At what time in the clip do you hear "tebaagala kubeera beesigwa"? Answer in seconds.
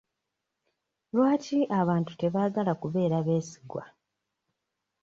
2.21-3.83